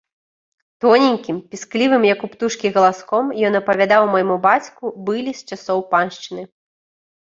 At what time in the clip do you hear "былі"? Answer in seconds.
5.09-5.31